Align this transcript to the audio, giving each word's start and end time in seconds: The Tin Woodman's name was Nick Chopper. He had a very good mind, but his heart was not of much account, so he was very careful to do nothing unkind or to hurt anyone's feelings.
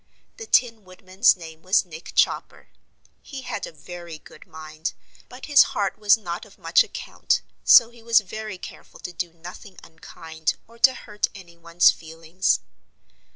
The 0.37 0.47
Tin 0.47 0.83
Woodman's 0.83 1.35
name 1.37 1.61
was 1.61 1.85
Nick 1.85 2.13
Chopper. 2.15 2.69
He 3.21 3.43
had 3.43 3.67
a 3.67 3.71
very 3.71 4.17
good 4.17 4.47
mind, 4.47 4.93
but 5.29 5.45
his 5.45 5.61
heart 5.77 5.99
was 5.99 6.17
not 6.17 6.43
of 6.43 6.57
much 6.57 6.83
account, 6.83 7.43
so 7.63 7.91
he 7.91 8.01
was 8.01 8.19
very 8.21 8.57
careful 8.57 8.99
to 9.01 9.13
do 9.13 9.31
nothing 9.31 9.77
unkind 9.83 10.55
or 10.67 10.79
to 10.79 10.95
hurt 10.95 11.27
anyone's 11.35 11.91
feelings. 11.91 12.61